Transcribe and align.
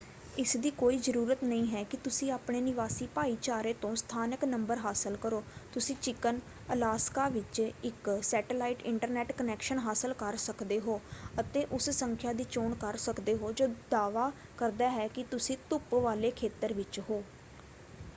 ਇਸਦੀ 0.37 0.69
ਕੋਈ 0.73 0.97
ਜ਼ਰੂਰਤ 0.97 1.43
ਨਹੀਂ 1.43 1.65
ਹੈ 1.67 1.83
ਕਿ 1.83 1.97
ਤੁਸੀਂ 1.99 2.31
ਆਪਣੇ 2.31 2.61
ਨਿਵਾਸੀ 2.61 3.07
ਭਾਈਚਾਰੇ 3.15 3.73
ਤੋਂ 3.81 3.93
ਸਥਾਨਕ 3.95 4.45
ਨੰਬਰ 4.45 4.77
ਹਾਸਲ 4.77 5.17
ਕਰੋ; 5.17 5.41
ਤੁਸੀਂ 5.73 5.95
ਚਿਕਨ 5.97 6.39
ਅਲਾਸਕਾ 6.73 7.27
ਵਿੱਚ 7.29 7.59
ਇੱਕ 7.83 8.09
ਸੈਟੇਲਾਈਟ 8.23 8.81
ਇੰਟਰਨੈੱਟ 8.83 9.31
ਕਨੈਕਸ਼ਨ 9.33 9.79
ਹਾਸਲ 9.79 10.13
ਕਰ 10.15 10.37
ਸਕਦੇ 10.39 10.79
ਹੋ 10.79 10.99
ਅਤੇ 11.39 11.65
ਉਸ 11.71 11.89
ਸੰਖਿਆ 11.91 12.33
ਦੀ 12.33 12.43
ਚੋਣ 12.49 12.73
ਕਰ 12.77 12.97
ਸਕਦੇ 12.99 13.35
ਹੋ 13.35 13.51
ਜੋ 13.53 13.67
ਦਾਅਵਾ 13.91 14.31
ਕਰਦਾ 14.57 14.89
ਹੈ 14.91 15.07
ਕਿ 15.09 15.23
ਤੁਸੀਂ 15.31 15.57
ਧੁੱਪ 15.69 15.93
ਵਾਲੇ 15.95 16.31
ਖੇਤਰ 16.33 16.73
ਵਿੱਚ 16.73 16.99
ਹੋ। 17.01 17.23